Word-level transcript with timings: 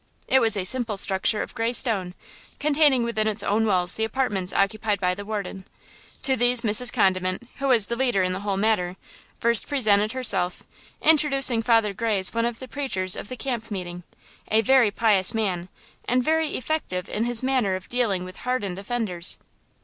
It 0.27 0.39
was 0.39 0.57
a 0.57 0.63
simple 0.63 0.97
structure 0.97 1.43
of 1.43 1.53
gray 1.53 1.73
stone, 1.73 2.15
containing 2.59 3.03
within 3.03 3.27
its 3.27 3.43
own 3.43 3.67
walls 3.67 3.93
the 3.93 4.03
apartments 4.03 4.51
occupied 4.51 4.99
by 4.99 5.13
the 5.13 5.23
warden. 5.25 5.63
To 6.23 6.35
these 6.35 6.61
Mrs. 6.61 6.91
Condiment, 6.91 7.47
who 7.57 7.67
was 7.67 7.85
the 7.85 7.95
leader 7.95 8.23
in 8.23 8.33
the 8.33 8.39
whole 8.39 8.57
matter, 8.57 8.95
first 9.39 9.67
presented 9.67 10.13
herself, 10.13 10.63
introducing 11.03 11.61
Father 11.61 11.93
Gray 11.93 12.17
as 12.17 12.33
one 12.33 12.45
of 12.45 12.57
the 12.57 12.67
preachers 12.67 13.15
of 13.15 13.29
the 13.29 13.37
camp 13.37 13.69
meeting, 13.69 14.01
a 14.47 14.61
very 14.61 14.89
pious 14.89 15.35
man, 15.35 15.69
and 16.05 16.23
very 16.23 16.57
effective 16.57 17.07
in 17.07 17.25
his 17.25 17.43
manner 17.43 17.75
of 17.75 17.87
dealing 17.87 18.23
with 18.23 18.37
hardened 18.37 18.79
offenders. 18.79 19.37